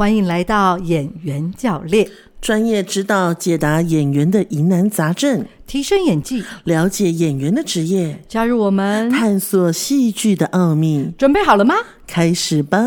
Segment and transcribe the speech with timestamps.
[0.00, 2.08] 欢迎来到演员教练，
[2.40, 11.12] 专业指导解答演员的疑难杂症，提升演技，了解演员的职业，加入我们，探索戏剧的奥秘。
[11.18, 11.74] 准备好了吗？
[12.06, 12.78] 开始吧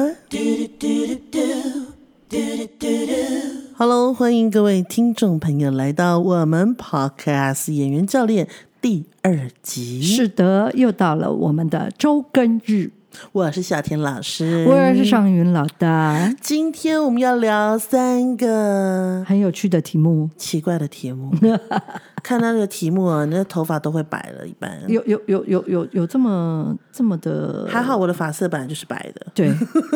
[3.78, 8.48] ！Hello，欢迎各位听众朋友来到我们 Podcast 演员教练
[8.82, 10.02] 第二集。
[10.02, 12.90] 是的，又到了我们的周更日。
[13.32, 16.34] 我是夏天老师，我也是尚云老大。
[16.42, 21.32] 今天我们要聊三个很有趣的题目，奇怪的题目。
[22.24, 24.72] 看那个题目啊，那头发都会白了一般。
[24.88, 27.68] 有有有有有有这么这么的？
[27.70, 29.28] 还好我的发色本来就是白的。
[29.34, 29.50] 对，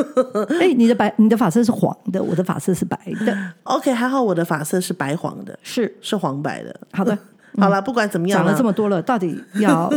[0.59, 3.37] 哎，你的白，你的发色是黄的，我的发色是白的。
[3.63, 6.75] OK，还好我的发色是白黄的，是是黄白的。
[6.91, 7.17] 好的，
[7.57, 9.89] 好了，不管怎么样，讲了这么多了，到底要？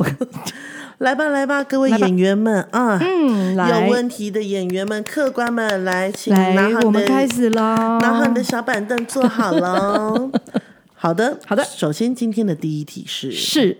[1.00, 10.30] 来吧，来吧，各位演员们啊，嗯，有问题的演员们、客官们，来，请来，我们开始喽，拿好你的小板凳，坐好了。
[10.94, 11.64] 好的，好的。
[11.64, 13.78] 首先，今天的第一题是：是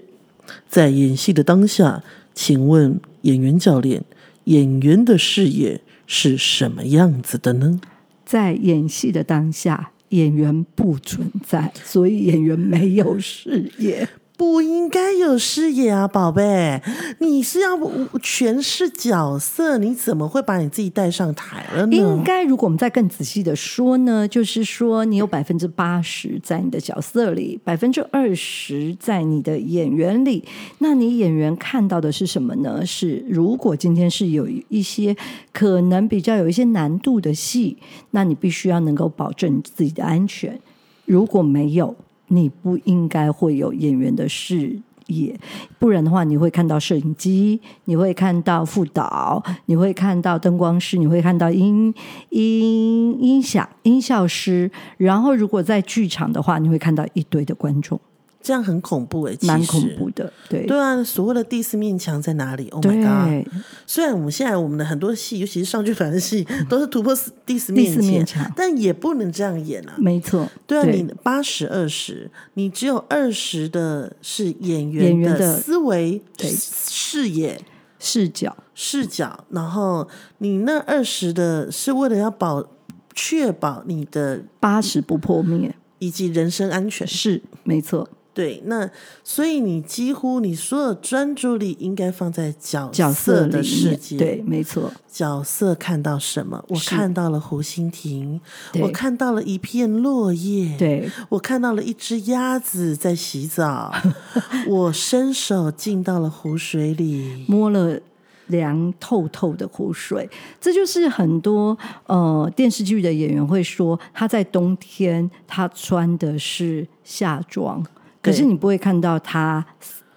[0.66, 4.02] 在演戏的当下，请问演员教练，
[4.44, 7.82] 演员的视野是什么样子的呢？
[8.24, 14.08] 在演戏的当下，演员不存在，所以演员没有视野。
[14.41, 16.80] 不应该有视野啊，宝贝！
[17.19, 17.77] 你是要
[18.22, 21.94] 诠释角色，你怎么会把你自己带上台了呢？
[21.94, 30.42] 应该，如果我们再更仔细的说呢，就是说，你有百分之八十在你的角色里，百分之二十在你的演员里。
[30.78, 32.86] 那你演员看到的是什么呢？
[32.86, 35.14] 是如果今天是有一些
[35.52, 37.77] 可能比较有一些难度的戏，
[38.12, 40.58] 那你必须要能够保证自己的安全。
[41.04, 41.94] 如果没有，
[42.33, 45.39] 你不应该会有演员的视野，
[45.78, 51.93] 不然的话，你会看到摄影机，你会看到副导，你会看到灯光师，你会看到音
[52.28, 58.00] 音音响音效师，然后如果在剧场的话，你会看到一堆的观众。
[58.43, 60.65] 这样很恐怖哎，蛮恐怖的，对。
[60.67, 63.53] 对啊，所谓的第四面墙在哪里？Oh my god！
[63.87, 67.15] 虽然我们现在我们的很多戏，尤其是上剧团的戏，都是突破
[67.45, 69.95] 第四面墙，但也不能这样演啊。
[69.99, 77.61] 没错，对啊，你八十二十，你只有二十的是演员的思维、视野、
[77.99, 80.09] 视角、视角，然后
[80.39, 82.67] 你那二十的是为了要保
[83.15, 85.75] 确保你的八十不破灭。
[86.03, 88.09] 以及人身安全，是没错。
[88.41, 88.89] 对，那
[89.23, 94.91] 所以你几乎你所有专注力应该放在角色的世界，对，没错。
[95.12, 96.65] 角色看到什么？
[96.69, 98.41] 我看到了湖心亭，
[98.81, 103.93] 我看到了一片落叶，对我看到了一只鸭子在洗澡，
[104.67, 108.01] 我伸手进到了湖水里，摸了
[108.47, 110.31] 凉透透的湖水。
[110.59, 111.77] 这就是很多
[112.07, 117.84] 呃电视剧的演员会说，他在冬天他穿的是夏装。
[118.22, 119.64] 可是你不会看到他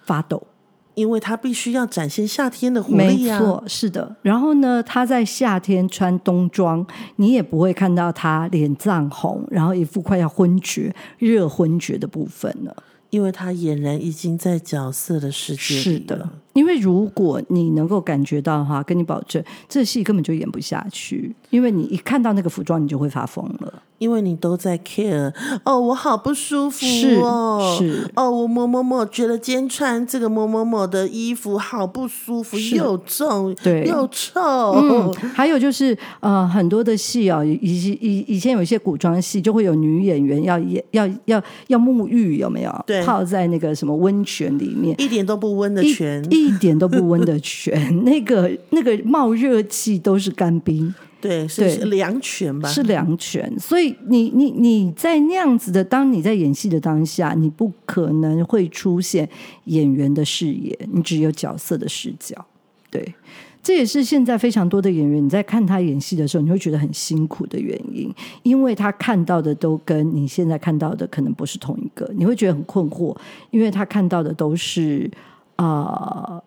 [0.04, 0.46] 发抖，
[0.94, 3.38] 因为他必须要展现夏天的活力啊。
[3.38, 4.16] 没错，是的。
[4.22, 12.76] 然后呢，他在夏天穿冬装，你也不会看到他脸涨红，然后一副快要昏厥、热昏厥的部分了。
[13.10, 16.32] 因为他俨然已经在角色的世界里了。
[16.54, 21.34] 因为如果你能够感觉到的话，跟你保证，这戏根本就演不下去。
[21.50, 23.82] 因为你一看到那个服装，你就会发疯了。
[23.98, 25.32] 因为你都在 care
[25.64, 26.84] 哦，我好不舒服
[27.22, 34.40] 哦，是哦，我某某某觉得今天穿这个某某某的衣服好不舒服，又重对又臭。
[34.72, 42.84] 嗯，还有就是呃，很多的戏哦，以以以前有一些古装戏，就会有女演员要演要要要沐浴，有没有？
[42.86, 47.74] 对，泡在那个什么温泉里面，一点都不温的泉，一点都不温的泉，
[48.04, 50.94] 那个那个冒热气都是干冰。
[51.20, 52.68] 对，是凉泉吧？
[52.68, 59.26] 是凉泉，所以你你你在那样子的，当你在演戏的当下，你不可能会出现
[59.64, 62.44] 演员的视野，你只有角色的视角。
[62.90, 63.14] 对，
[63.62, 68.12] 这也是现在非常多的演员，你在看他演戏的时候，你会觉得很辛苦的原因，
[68.42, 73.16] 因为他看到的都跟你现在看到的可能不是同一个，你会觉得很困惑，
[73.50, 75.10] 因为他看到的都是
[75.56, 76.42] 啊。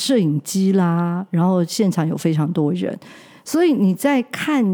[0.00, 2.96] 摄影机啦，然后现场有非常多人，
[3.44, 4.64] 所以你在看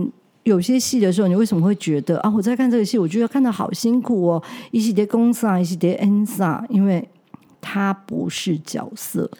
[0.43, 2.31] 有些戏的时候，你为什么会觉得啊？
[2.37, 7.09] 我在看这个戏，我觉得看的好辛苦哦，一起叠公萨，一起叠恩萨，因为
[7.59, 9.31] 他不是角色，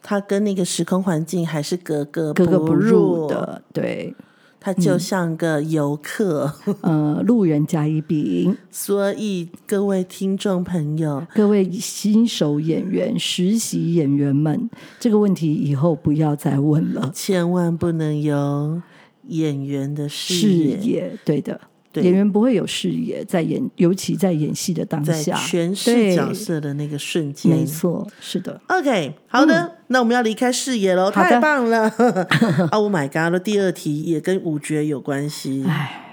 [0.00, 4.14] 他跟那个时空环境还是格格格格不入的，对。
[4.60, 6.52] 他就像个游客，
[6.82, 8.56] 呃，路人甲乙丙。
[8.70, 14.68] 所以各位听众朋友，各位新手演员、实习演员们，
[14.98, 18.82] 这个问题以后不要再问了，千万不能有
[19.28, 21.16] 演员的视野。
[21.24, 21.60] 对的。
[21.94, 28.60] 演员不会有视野，在演，尤其在演戏的当下，诠释角色的那个瞬间，没错，是的。
[28.68, 31.88] OK，好的，那我们要离开视野喽，太棒了！
[32.72, 33.42] Oh my god！
[33.42, 35.64] 第二题也跟五角有关系。
[35.66, 36.04] 哎，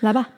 [0.00, 0.30] 来吧，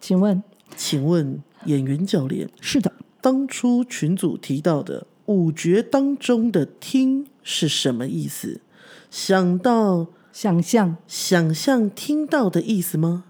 [0.00, 0.42] 请问，
[0.76, 8.60] 请问演员教练，是的，当初群组提到的五角当中的“听”是什么意思？
[9.08, 13.24] 想到想象，想象听到的意思吗？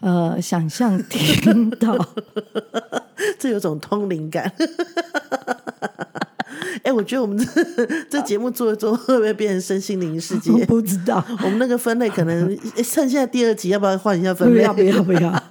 [0.00, 1.96] 呃，想象听到，
[3.38, 4.52] 这有种通灵感。
[6.82, 7.44] 哎，我觉得我们这
[8.08, 10.64] 这节目做一做，会不会变成身心灵世界？
[10.66, 11.24] 不知道。
[11.42, 14.60] 我们那个分类可能趁现在第二集，要不要换一下分类？
[14.60, 15.42] 不要，不要，不要。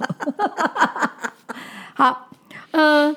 [1.94, 2.30] 好，
[2.72, 3.14] 呃，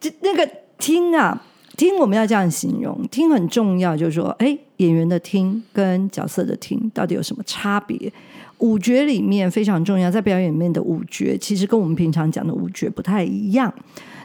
[0.00, 1.42] 这那个听啊，
[1.76, 8.10] 听我们要这样形容，听很重要，就是说，哎，演员的听跟角色的听到底有什么差别？
[8.58, 13.72] 五觉里面非常重要，在表演里面的五觉其实跟我们平常讲的五觉不太一样。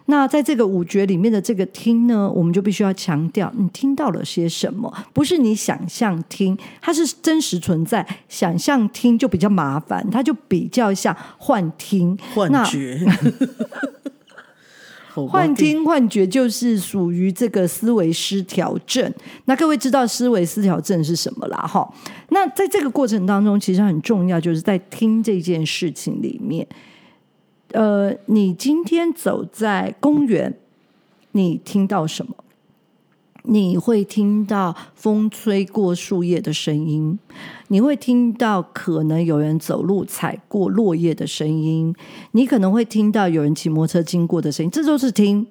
[0.08, 4.94] 那在这个五觉里面的这个听呢，我们就必须要强调，你听到了些什么？
[5.14, 8.06] 不是你想象听，它是真实存在。
[8.28, 13.00] 想象听就比较麻烦，它就比较像幻听、幻觉。
[15.14, 19.14] 幻听幻觉就是属于这个思维失调症。
[19.46, 21.58] 那各位知道思维失调症是什么啦？
[21.68, 21.88] 哈，
[22.30, 26.68] 那在这个过程当中，其实很重要，就是在听这件事情里面。
[27.72, 30.54] 呃，你今天走在公园，
[31.32, 32.36] 你听到什么？
[33.44, 37.20] 你会听到风吹过树叶的声音，
[37.68, 41.94] 你会听到可能有人走路踩过落叶的声音，
[42.32, 45.48] 你可能会听到有人骑摩托车经过的声音，这就是听。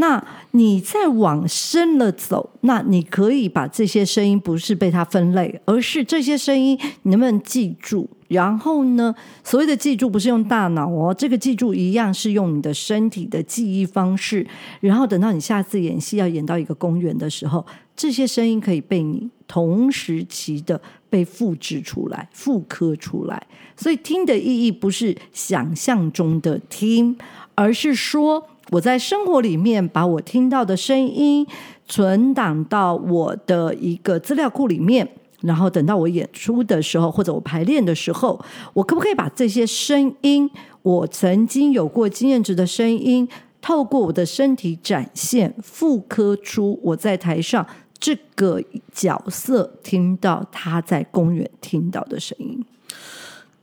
[0.00, 8.08] 那你再往深了走，那你可以把这些声音不是被它分类，而是这些声音你能不能记住？
[8.28, 9.12] 然后呢，
[9.42, 14.46] 所谓的记住不是用大脑哦，这个记住一样是用你的身体的记忆方式。
[14.80, 17.66] 然后等到你下次演戏要演到一个公园的时候，
[17.96, 20.80] 这些声音可以被你同时期的
[21.10, 23.44] 被复制出来、复刻出来。
[23.76, 27.18] 所以听的意义不是想象中的听，
[27.56, 28.46] 而是说。
[28.70, 31.46] 我在生活里面把我听到的声音
[31.86, 35.08] 存档到我的一个资料库里面，
[35.40, 38.38] 然后等到我演出的时候或者我排练的时候，
[38.74, 40.50] 我可不可以把这些声音，
[40.82, 43.26] 我曾经有过经验值的声音，
[43.62, 47.66] 透过我的身体展现，复刻出我在台上
[47.98, 48.62] 这个
[48.92, 52.62] 角色听到他在公园听到的声音。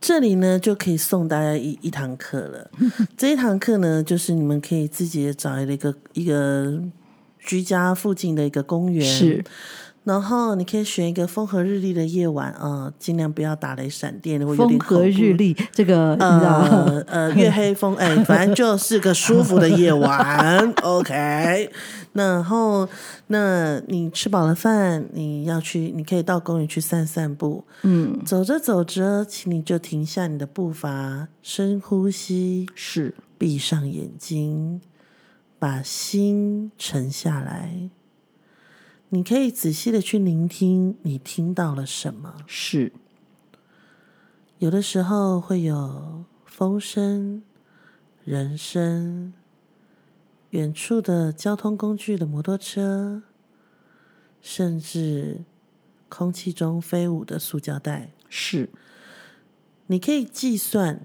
[0.00, 2.70] 这里呢，就可以送大家一一堂课了。
[3.16, 6.80] 这一堂课呢，就是你们可以自己找一个一个
[7.38, 9.44] 居家附近的一个公园，是。
[10.06, 20.72] 然后你可以选一个风和日丽的夜晚啊，尽量不要打雷闪电，会有点风和日丽，这个呃呃月黑风哎， 反正就是个舒服的夜晚。
[20.84, 21.68] OK。
[22.12, 22.88] 然后，
[23.26, 27.64] 那你吃饱了饭，你要去，你可以到公园去散散步。
[27.82, 34.80] 嗯，走着走着，请你就停下你的步伐，深呼吸，是闭上眼睛，
[35.58, 37.90] 把心沉下来。
[39.10, 42.36] 你可以仔细的去聆听，你听到了什么？
[42.46, 42.92] 是
[44.58, 47.42] 有的时候会有风声、
[48.24, 49.32] 人声。
[50.50, 53.22] 远处的交通工具的摩托车，
[54.40, 55.42] 甚至
[56.08, 58.70] 空气中飞舞的塑胶袋，是。
[59.88, 61.02] 你可以计算，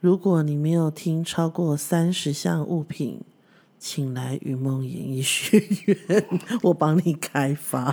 [0.00, 3.22] 如果你没有听超过三十项物品，
[3.84, 6.24] 请来云梦演艺学院，
[6.62, 7.92] 我帮你开发。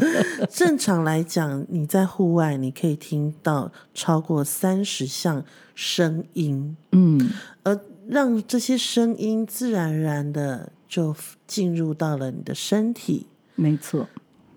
[0.52, 5.42] 正常来讲，你在户外你可以听到超过三十项
[5.74, 7.30] 声音，嗯，
[7.62, 7.80] 而。
[8.08, 11.14] 让这些声音自然而然的就
[11.46, 14.08] 进入到了你的身体，没错。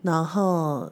[0.01, 0.91] 然后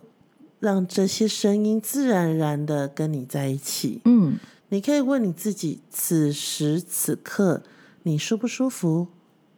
[0.60, 4.02] 让这些声音自然而然的跟你在一起。
[4.06, 4.38] 嗯，
[4.70, 7.64] 你可以问你自己：此时此刻，
[8.04, 9.08] 你舒不舒服？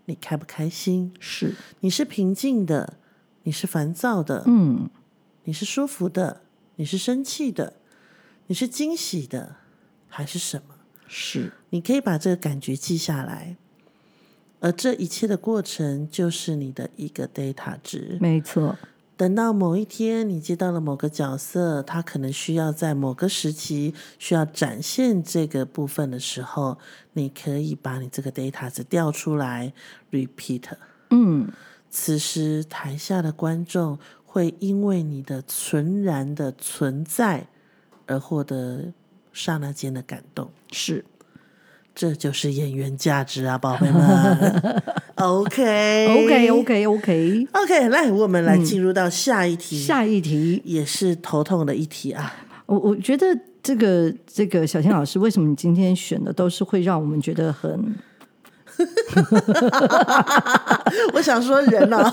[0.06, 1.14] 你开不开心？
[1.20, 2.98] 是，你是平静的？
[3.44, 4.44] 你是烦躁的？
[4.46, 4.90] 嗯，
[5.44, 6.42] 你是舒服的？
[6.76, 7.74] 你是生气的？
[8.48, 9.58] 你是惊喜的？
[10.08, 10.76] 还是什么？
[11.08, 11.52] 是。
[11.70, 13.58] 你可以把这个感觉记下来，
[14.60, 18.18] 而这一切的过程就是你的一个 data 值。
[18.22, 18.78] 没错，
[19.16, 26.80] 等到某一天你接到了某个角色，他可能需要在某个时期需要展现这个部分的时候，
[27.14, 29.72] 你可以把你这个 data 值调出来
[30.12, 30.64] repeat。
[31.12, 31.48] 嗯，
[31.92, 37.46] 此时台下的观众会因为你的纯然的存在
[38.08, 38.92] 而获得
[39.32, 40.52] 刹那间的感动。
[40.72, 41.06] 是
[41.94, 44.82] 这就是演员价值啊，宝贝们。
[45.24, 47.48] OK OK OK OK。
[47.52, 52.34] OK，来，我们来进入到下一题，下一题，也是头痛的一题啊。
[52.66, 53.26] 我我觉得
[53.62, 57.96] 这个这个小天老师，为什么你今天选的都是会让我们觉得很
[61.14, 62.12] 我想说，人啊，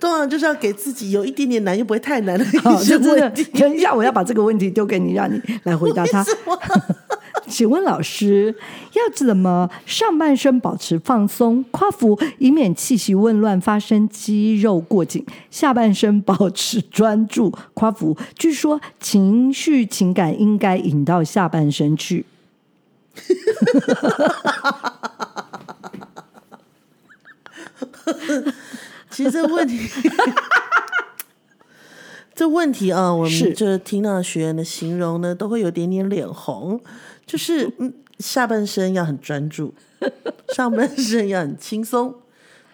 [0.00, 6.24] 通常就是要给自己有一点点难，又不会太难的好，一些就真的问题。，等一下我要把这个问题丢给你，让你来回答它。
[7.52, 8.56] 请问老师，
[8.94, 18.16] 要怎么上半身保持放松、夸服，以免气息紊乱发生肌肉过紧；下半身保持专注、夸服。
[18.34, 22.24] 据说情绪情感应该引到下半身去。
[29.10, 29.78] 其实这问题，
[32.34, 36.80] 这问题啊，我是们就听到学员的形容呢，都会有点点脸红，
[37.32, 39.72] 就是嗯，下半身要很专注，
[40.54, 42.14] 上半身要很轻松。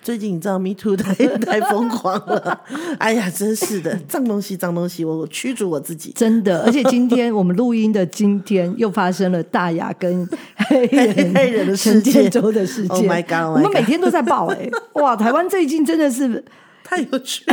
[0.03, 2.61] 最近你知道 Me Too 太 太疯狂了，
[2.99, 6.11] 哎呀，真是的，脏东西脏东西，我我驱逐我自己。
[6.17, 12.97] 真的，而且今天我们录音的今天又发生了大雅跟黑人 黑人的事陈件建州的事件。
[12.97, 16.45] Oh my god, oh 我们每天都在报哎、哇，台湾最近真的是
[16.83, 17.45] 太有趣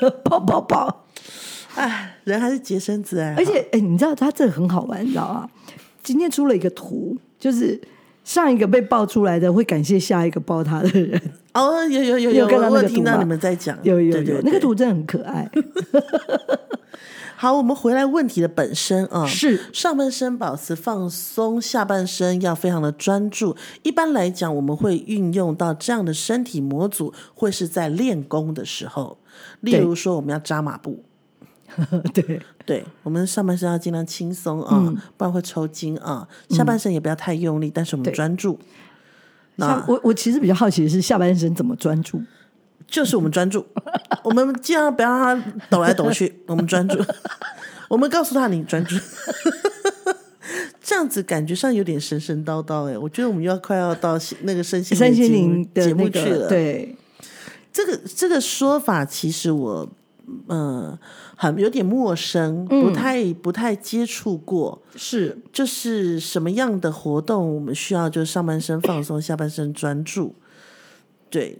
[0.00, 1.04] 了，爆爆爆！
[1.74, 3.34] 哎，人还是洁身自爱。
[3.36, 5.50] 而且哎、你知道他这个很好玩，你知道吗？
[6.04, 7.80] 今天出了一个图，就是
[8.22, 11.20] 上一个被爆出来的会感谢下一个爆他的人，
[11.54, 15.50] 哦，有有有有，我有听到你们在讲，有有有，那个图真的很可爱。
[17.36, 19.60] 好，我们回来问题的本身啊，是。
[19.72, 23.56] 上半身保持放松，下半身要非常的专注。
[23.82, 29.18] 一般来讲，我们会运用到这样的身体模组，会是在练功的时候，
[29.60, 31.02] 例如说我们要扎马步。
[32.14, 36.26] 对，对我们上半身要尽量轻松啊，嗯不然会抽筋啊。
[36.50, 38.58] 下半身也不要太用力，但是我们对专注，
[39.56, 42.22] 那我我其实比较好奇的是下半身怎么专注。
[42.86, 43.64] 就是我们专注，
[44.22, 47.02] 我们尽量不要让它抖来抖去，我们专注，
[47.88, 48.94] 我们告诉他你专注，
[50.82, 56.94] 这样子感觉上有点神神叨叨哎，我觉得我们又要快要到那个身心身心节目灵的节目那个去了。，对，
[57.72, 59.88] 这个这个说法其实我
[60.48, 60.98] 呃
[61.36, 64.82] 很有点陌生，嗯不太不太接触过。
[64.96, 70.34] 是就是什么样的活动，我们需要就是上半身放松，下半身专注。
[71.30, 71.58] 对，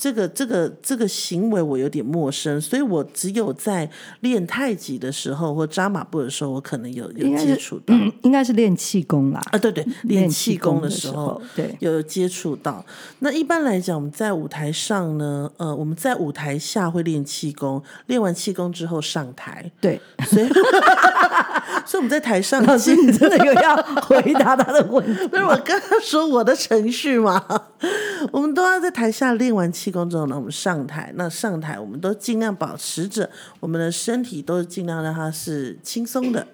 [0.00, 3.86] 这个这个这个行为我有点陌生，所以我只有在
[4.20, 7.94] 练太极的时候或扎马步的时候，我可能有有接触到。
[7.94, 9.38] 嗯，应该是练气功啦。
[9.52, 12.82] 啊，对对，练气功的的时候，，对，有接触到。
[13.18, 20.48] 那一般来讲，我们在舞台上呢，呃，我们在舞台下会练气功，练完气功之后上台，对，所以，
[21.84, 25.12] 所以我们在台上老师，你真的有要回答他的问题？
[25.28, 27.44] 不是我刚刚说我的程序嘛，
[28.32, 31.12] 我们都要在台下练完气功之后呢，我们上台。
[31.16, 33.28] 那上台，我们都尽量保持着
[33.60, 36.46] 我们的身体都尽量让它是轻松的，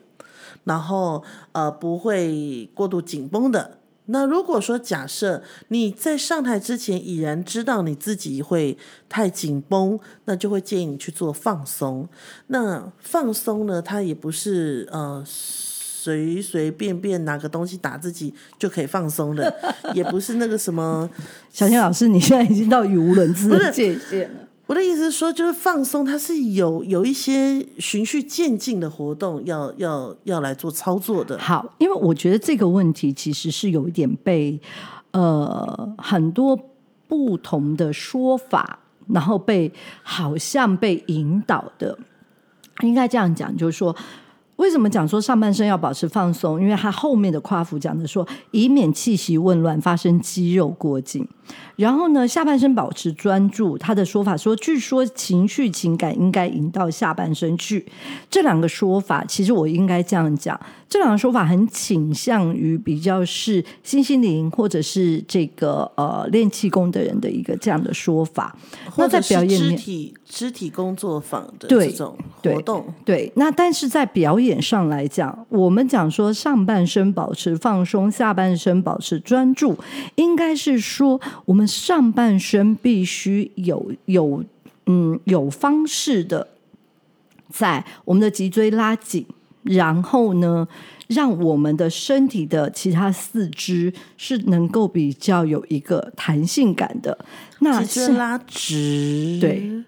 [0.65, 3.79] 然后呃不会过度紧绷的。
[4.09, 12.09] 那如果说假设你在上台之前已然知道你自己会太紧绷，那就会建议你去做放松。
[12.47, 15.25] 那放松呢，它也不是呃
[16.07, 19.53] 随随便便拿个东西打自己就可以放松的，
[19.93, 21.11] 也不是那个什么。
[21.51, 24.37] 小天老师，你现在已经到语无伦次的界限了。
[24.69, 31.37] 我的意思是说，就是放松，它是有有一些循序渐进的活动要要要来做操作的。
[31.39, 34.61] 好，因为我觉得这个问题其实是有一点被
[35.11, 36.57] 呃很多
[37.09, 39.73] 不同的说法，然后被
[40.05, 41.99] 好像被引导的。
[42.83, 43.97] 应该这样讲，就是说，
[44.57, 46.61] 为什么讲说上半身要保持放松？
[46.61, 51.27] 因为他后面的夸父讲的说，以免气息紊乱发生肌肉过紧。
[51.77, 53.77] 然后呢，下半身保持专注。
[53.77, 57.85] 他的说法说，据说情绪情感应该引到下半身去。
[58.31, 68.57] 这两个说法，其实我应该这样讲，这两个说法很倾向于比较是新心灵或者是这个呃练气功的人的一个这样的说法。
[68.97, 79.77] 那在表演面，体肢体工作坊的这种活动，对，那但是在表演上来讲，我们讲说上半身保持放松，下半身保持专注，
[80.15, 84.43] 应该是说我们上半身必须有有
[84.87, 86.49] 嗯有方式的
[87.51, 89.25] 在我们的脊椎拉紧，
[89.63, 90.67] 然后呢，
[91.09, 97.17] 让我们的身体的其他四肢是能够比较有一个弹性感的。
[97.61, 99.85] 那是脊椎拉直，对，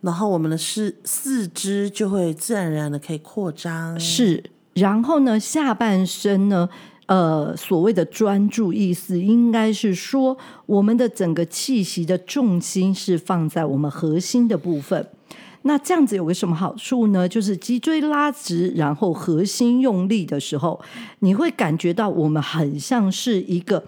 [0.00, 4.42] 然后我们的四四肢就会自然而然的可以扩张，是，
[4.74, 6.68] 然后呢，下半身呢，
[7.06, 10.36] 呃，所谓的专注意思，应该是说
[10.66, 15.08] 我们的整个气息的重心是放在我们核心的部分。
[15.62, 17.28] 那这样子有个什么好处呢？
[17.28, 20.80] 就是脊椎拉直，然后核心用力的时候，
[21.20, 23.84] 你会感觉到我们很像是一个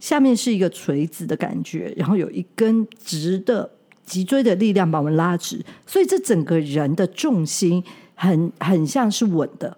[0.00, 3.70] 下面是一个锤子的感觉，然后有一根直的
[4.04, 7.82] 脊椎的力量把我们拉直，所以这整个人的重心
[8.14, 9.76] 很很像是稳的。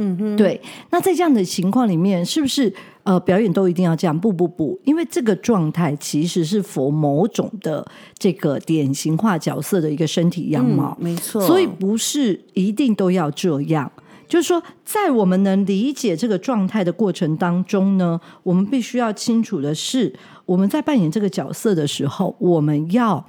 [0.00, 0.60] 嗯哼，对。
[0.90, 4.18] 那在这样的情况里面，是不是呃表演都一定要这样？
[4.18, 7.86] 不不不，因为这个状态其实是否某种的
[8.18, 13.90] 这个典型化角色的一个身体样貌，嗯没错，所以不是一定都要这样。
[14.26, 20.14] 就是说，在我们能理解这个状态的过程当中呢，我们必须要清楚的是，
[20.46, 23.24] 我们在扮演这个角色的时候，我们要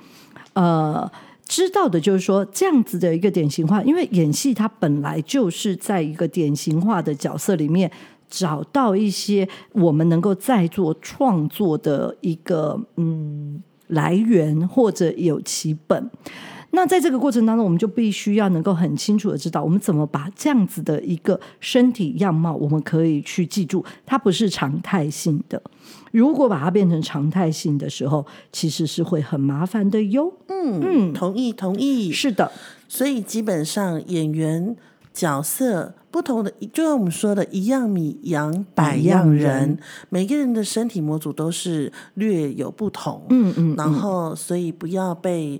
[0.54, 1.12] 呃
[1.52, 7.92] 知道的就是说，这样子的一个典型化，因为演戏它本来就是在一个典型化的角色里面
[8.30, 16.10] 找到一些我们能够再做创作的一个嗯来源，或者有其本。
[16.72, 25.62] 那在这个过程当中，我们就必须要能够很清楚的知道，我们怎么把这样子的一个身体样貌，我们可以去记住，它不是常态性的。
[26.12, 30.34] 如果把它变成常态性的时候，其实是会很麻烦的哟。
[30.48, 32.52] 嗯嗯，同意同意，是的，
[32.88, 34.76] 所以基本上演员
[35.14, 39.78] 角色不同的，就像我们说的，一样米养百样人，
[40.10, 43.26] 每个人的身体模组都是略有不同。
[43.30, 45.60] 嗯嗯，然后所以不要被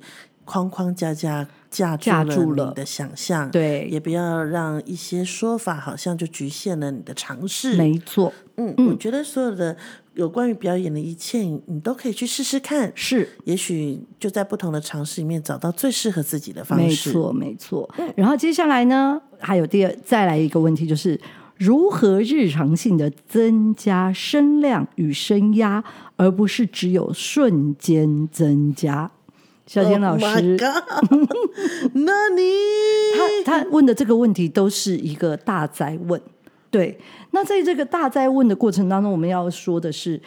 [0.52, 7.78] 框框架架架架住了住了你的想象，，对，也不要让一些说法好像就局限了你的尝试。
[7.78, 9.78] 没错，嗯，我觉得所有的
[10.16, 17.14] 有关于表演的一切，你都可以去试试看，是也许就在不同的尝试里面找到最适合自己的方式没。
[17.14, 17.90] 错，没错。
[18.18, 21.18] 然后接下来呢，还有第二，再来一个问题，就是
[21.56, 25.82] 如何日常性的增加声量与声压，
[26.18, 29.10] 而不是只有瞬间增加。
[29.72, 30.58] 小田老 Oh 师
[33.46, 36.22] 他他问的这个问题都是一个大灾问。
[36.70, 37.00] 对，
[37.32, 40.22] 那在这个大灾问的过程当中，我们要说的是，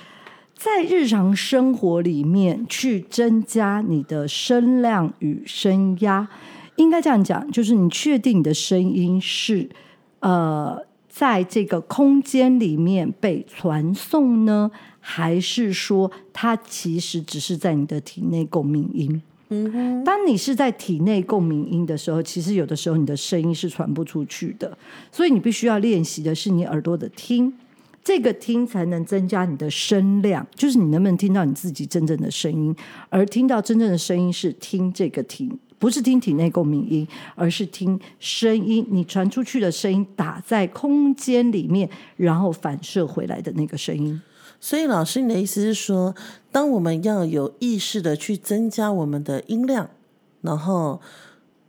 [0.57, 6.27] 在日常生活里面去增加你的声量与声压，
[6.77, 9.69] 应该这样讲，就是你确定你的声音是
[10.21, 19.21] 呃在这个空间里面被传送呢，还是说它其实只是在你的体内共鸣音？
[20.05, 24.77] 当你是在体内共鸣音的时候，其实有的时候你的声音是传不出去的，
[25.13, 27.53] 所以你必须要练习的是你耳朵的听，
[28.03, 32.75] 这个听才能增加你的声量，就是你能不能听到你自己真正的声音，
[33.11, 44.19] 而听到真正的声音是听这个听，不是听体内共鸣音，而是听声音，你传出去的声音打在空间里面，然后反射回来的那个声音。
[44.59, 46.15] 所以老师，你的意思是说，
[46.51, 49.91] 当我们要有意识的去增加我们的音量，
[50.41, 51.03] 然后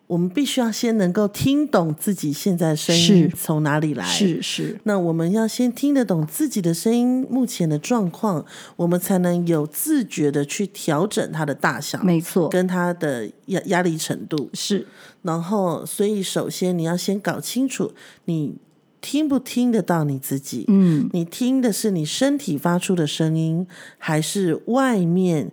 [0.07, 4.05] 我们必须要先能够听懂自己现在声音是从哪里来。
[4.05, 14.49] 是是，那我们要先听得懂自己的声音目前的状况，我们才能有自觉的去调整它的大小，没错，跟它的压压力程度。
[14.53, 14.85] 是
[15.23, 17.91] 然后，所以首先你要先搞清楚
[18.25, 18.55] 你
[19.01, 20.65] 听不听得到你自己。
[20.67, 23.65] 嗯，你听的是你身体发出的声音，
[23.97, 25.51] 还是外面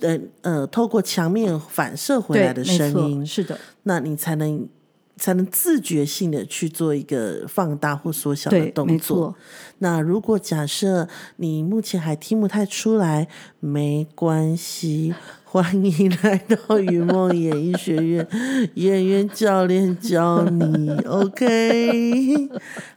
[0.00, 3.26] 呃呃透过墙面反射回来的声音？
[3.26, 4.68] 是的，那你才能
[5.16, 9.34] 才能自觉性的去做一个放大或缩小的动作。，
[9.78, 13.28] 那如果假设你目前还听不太出来，
[13.60, 18.26] 没关系，欢迎来到云梦演艺学院，
[18.74, 22.48] 演员教练教你， OK？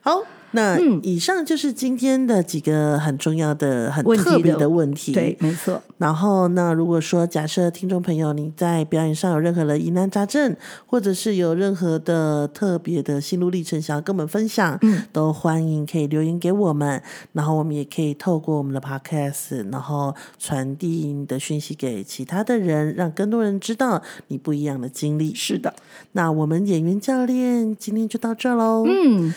[0.02, 0.24] 好。
[0.56, 5.12] 那以上就是今天的几个很重要的、很特别的的问题。
[5.12, 17.02] 对，没错，然后，那如果说假设听众朋友你在表演上有任何的疑难杂症，或者是有任何的特别的心路历程想要跟我们分享，嗯都欢迎可以留言给我们，
[17.34, 25.36] 然后我们也可以透过我们的 podcast，然后传递你的讯息给其他的人，让更多人知道你不一样的经历。
[25.36, 25.74] 是的。
[26.14, 29.34] 那我们演员教练今天就到这喽，嗯，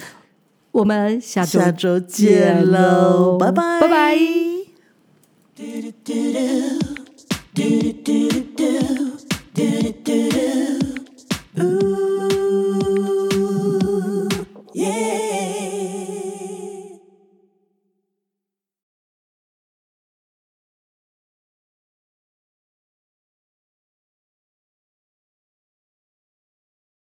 [0.72, 4.16] 我们下周下周见喽，拜拜，拜拜。
[5.54, 5.92] do
[9.94, 10.67] do